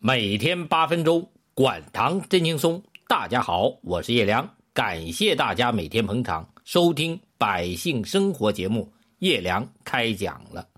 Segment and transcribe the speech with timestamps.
[0.00, 2.80] 每天八分钟，管糖真轻松。
[3.08, 8.92] 大家好，我是叶良，感谢大家每天捧场收听百姓生活节目。
[9.18, 10.68] 叶良开讲了。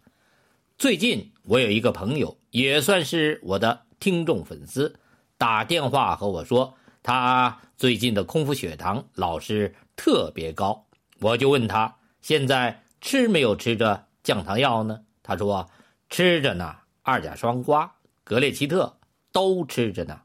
[0.79, 4.99] 最近我有一个朋友，也算是我的听众粉丝，
[5.37, 10.83] 打电话和我说，他最近的空腹血糖老是特别高。
[11.19, 14.99] 我就问他，现在吃没有吃着降糖药呢？
[15.23, 15.69] 他说
[16.09, 17.87] 吃着呢，二甲双胍、
[18.25, 18.97] 格列齐特。
[19.33, 20.23] 都吃着呢，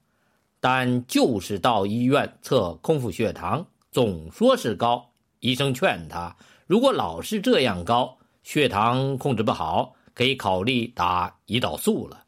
[0.59, 5.11] 但就是到医院测空腹血糖，总说是高。
[5.39, 6.35] 医生劝他，
[6.65, 12.23] 如果老是这样高，血糖控制不好，可以考虑打胰岛素了。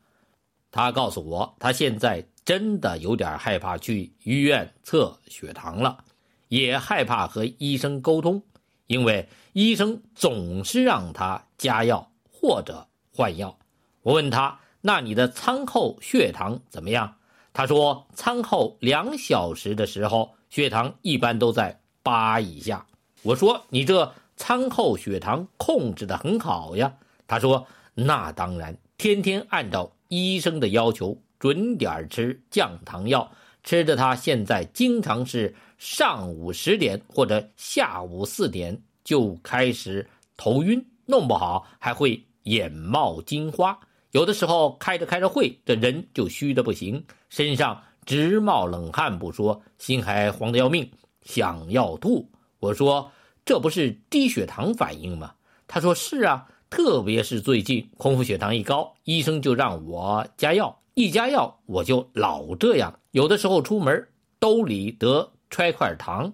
[0.70, 6.04] 他告诉我，他现在真的有点害怕去医院测血糖了，
[6.50, 8.44] 也害怕和医生沟通，
[8.86, 13.58] 因为医生总是让他加药或者换药。
[14.04, 14.60] 我问他。
[14.82, 17.16] 那你的餐后血糖怎么样？
[17.54, 22.86] 他说，餐后两小时的时候，血糖一般都在八以下。
[23.24, 26.94] 我说，你这餐后血糖控制的很好呀。
[27.26, 33.32] 他说，那当然，天天按照医生的要求准点吃降糖药，
[33.64, 43.78] 吃的他现在经常是上午十点或者下午四点就开始头晕，弄不好还会眼冒金花。
[44.18, 50.90] 有的时候开着开着会，这人就虚的不行，身上直冒冷汗不说，心还慌得要命，
[51.22, 52.28] 想要吐。
[52.60, 53.12] 我说
[53.46, 55.36] 这不是低血糖反应吗？
[55.68, 63.00] 他说是啊，特别是最近空腹血糖一高，医生就让我加药，一加药我就老这样。
[63.12, 64.08] 有的时候出门
[64.40, 66.34] 兜里得揣块糖，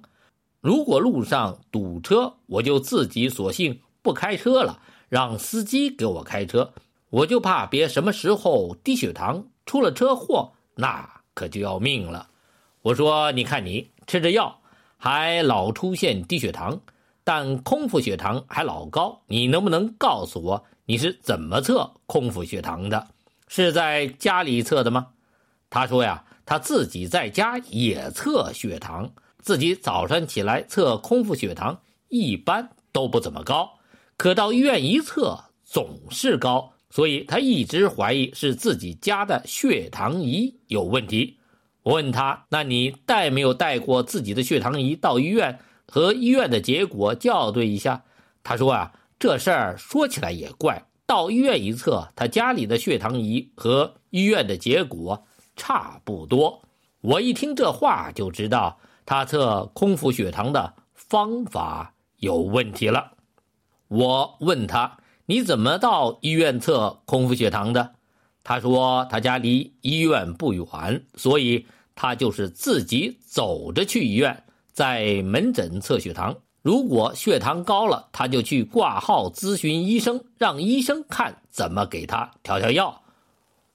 [0.61, 6.71] 如果路上堵车，我就自己索性不开车了，让司机给我开车。
[7.13, 12.27] 我就怕别什么时候低血糖出了车祸，那可就要命了。
[12.81, 14.61] 我说，你看你吃着药，
[14.97, 16.81] 还老出现低血糖，
[17.23, 19.21] 但空腹血糖还老高。
[19.27, 23.09] 你能不能告诉我你是怎么测空腹血糖的？
[23.47, 25.09] 是在家里测的吗？
[25.69, 33.77] 他说呀，他自己在家也测血糖，自己早上起来测空腹血糖一般都不怎么高，
[34.17, 36.72] 可到医院一测总是高。
[36.93, 41.39] 所以他一直怀疑是自己家的血糖仪有问题。
[41.81, 48.03] 我问他：“那你带没有带过自己的血糖仪到医院和医院的结果校对一下？”
[48.43, 55.25] 他说：“啊，这事儿说起来也怪，到医院一测，他家里的血糖仪和医院的结果
[55.55, 56.61] 差不多。”
[57.01, 63.13] 我一听这话就知道他测空腹血糖的方法有问题了。
[63.87, 64.99] 我问他。
[65.25, 67.93] 你怎么到医院测空腹血糖的？
[68.43, 76.35] 他说他家离医院不远，所以他就是自己走着去医院，在门诊测血糖。
[76.61, 83.03] 如果血糖高了，他就去挂号咨询医生，让医生看怎么给他调调药。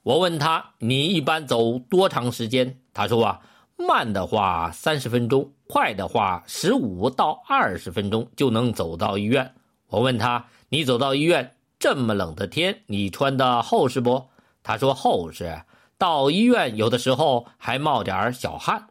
[0.03, 2.77] 我问他你一般走多长时间？
[2.93, 3.41] 他说啊，
[3.77, 9.55] 慢的话三十分钟，快的话十五到二十分钟就能走到医院。
[9.87, 10.45] 我问他。
[10.71, 14.29] 你走到医院，这么冷的天，你穿的厚实不？
[14.63, 15.63] 他说厚实。
[15.97, 18.89] 到医院有的时候还冒点小汗。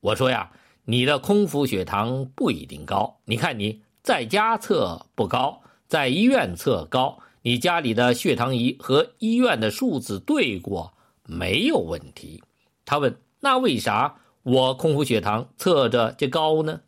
[0.00, 0.50] 我说呀，
[0.84, 3.20] 你的空腹血糖不一定高。
[3.26, 7.18] 你看你在家测不高，在医院测高。
[7.42, 10.92] 你家里的血糖仪和医院的数字对过，
[11.24, 12.42] 没有问题。
[12.84, 16.80] 他问：那为啥我空腹血糖测着就高呢？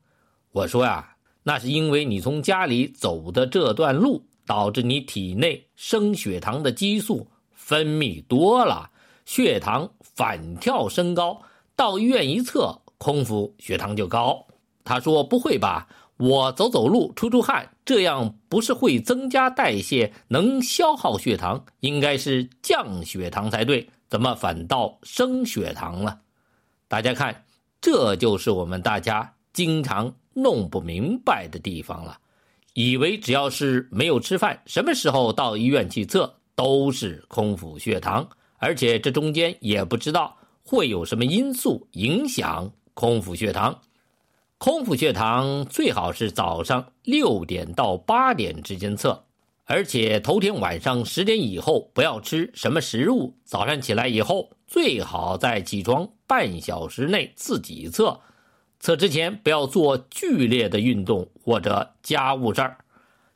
[0.50, 4.26] 我说呀，那是因为你从家里走的这段路。
[4.46, 8.90] 导致你体内升血糖的激素分泌多了，
[9.24, 11.42] 血糖反跳升高，
[11.76, 14.46] 到医院一测，空腹血糖就高。
[14.84, 15.88] 他说：“不会吧？
[16.16, 26.20] 我走走路、出出汗，这样不是会增加代谢，能消耗血糖，应该是降血糖才对，怎么反倒升血糖了？”
[26.88, 27.44] 大家看，
[27.80, 32.18] 这就是我们大家经常弄不明白的地方了。
[32.74, 43.80] 以为只要是没有吃饭，什么时候到医院去测都是空腹血糖，而且这中间也不知道会有什么因素影响空腹血糖。
[44.58, 49.24] 空腹血糖最好是早上六点到八点之间测，
[49.64, 58.20] 而且头天晚上十点以后不要吃什么食物，早上起来以后最好在起床半小时内自己测。
[58.82, 62.78] 测之前不要做剧烈的运动或者家务事儿，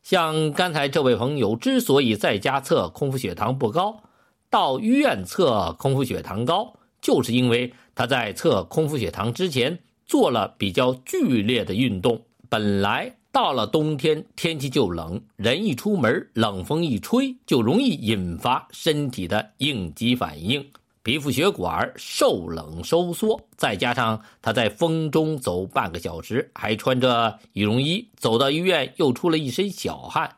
[0.03, 4.03] 像刚才这位朋友之所以在家测空腹血糖不高，
[4.51, 12.23] 到医院测空腹血糖高，就是因为他在测空腹血糖之前做了比较剧烈的运动。
[12.49, 20.67] 本来到了冬天天气就冷，人一出门冷风一吹就容易引发身体的应激反应，
[21.07, 23.41] 皮肤血管受冷收缩。
[23.57, 30.29] 再加上他在风中走半个小时，还穿着羽绒衣，走到医院又出了一身小汗。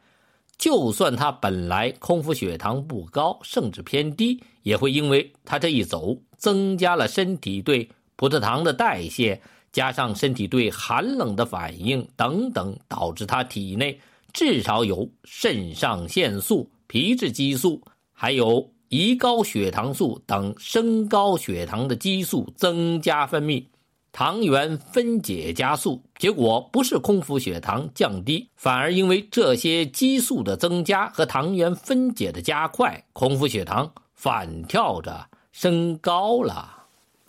[0.59, 9.41] 就算他本来空腹血糖不高，甚至偏低，也会因为他这一走，增加了身体对葡萄糖的代谢，
[9.73, 13.99] 加上身体对寒冷的反应等等，导致他体内
[14.35, 17.81] 至少有肾上腺素、皮质激素，
[18.13, 23.65] 还有胰高血糖素等升高血糖的激素增加分泌。
[24.11, 36.87] 糖原分解加速，结果不是空腹血糖降低，反而因为这些激素的增加和糖原分解的加快，空腹血糖反跳着升高了。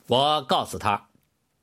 [0.07, 1.09] 我告诉他，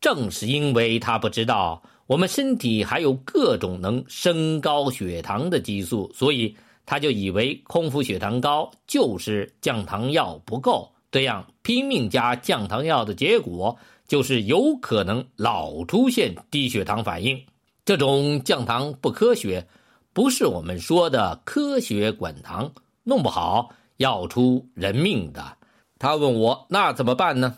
[0.00, 6.54] 正是因为他不知道我们身体还有各种能升高血糖的激素，所以
[6.86, 13.76] 他就以为空腹血糖高就是降糖药不够，这样拼命加降糖药的结果。
[14.08, 17.44] 就是有可能老出现低血糖反应，
[17.84, 19.66] 这种降糖不科学，
[20.12, 22.70] 不是我们说的科学管糖，
[23.02, 25.56] 弄不好要出人命的。
[25.98, 27.56] 他问我那怎么办呢？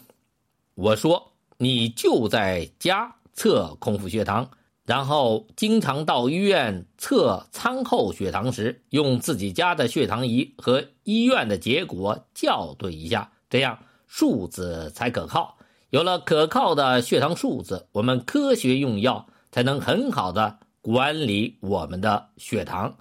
[0.74, 4.48] 我说你就在家测空腹血糖，
[4.88, 15.58] 然后经常到医院测餐后血糖时，用自己家的血糖仪和医院的结果校对一下，这样数字才可靠。
[15.90, 22.96] 有了可靠的血糖数字，我们科学用药才能很好的管理我们的血糖。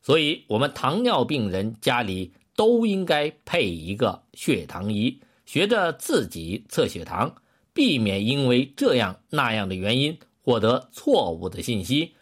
[0.00, 7.34] 所以，我们糖尿病人家里都应该配一个血糖仪，学着自己测血糖，
[7.74, 12.14] 避免因为这样那样的原因获得错误的信息，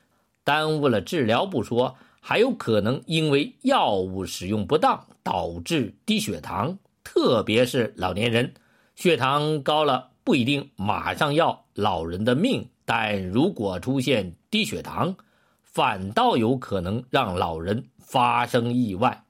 [0.44, 8.54] 耽误了治疗不说，还有可能因为药物使用不当导致低血糖，特别是老年人。
[8.96, 15.16] 血糖高了不一定马上要老人的命，但如果出现低血糖，
[15.60, 19.24] 反倒有可能让老人发生意外。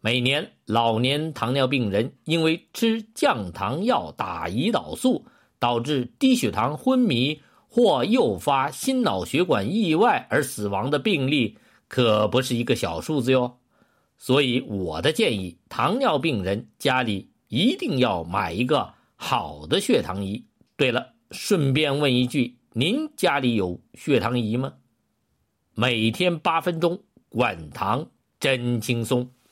[0.00, 5.26] 每年老年糖尿病人因为吃降糖药打胰岛素，
[5.58, 7.42] 导致低血糖昏迷
[7.74, 13.58] 或诱发心脑血管意外而死亡的病例，可不是一个小数字哟。
[14.16, 17.32] 所以我的建议，糖尿病人家里。
[17.48, 20.44] 一定要买一个好的血糖仪。
[20.76, 24.74] 对了，顺便问一句，您家里有血糖仪吗？
[25.74, 28.08] 每天八分钟，管糖
[28.40, 29.30] 真轻松。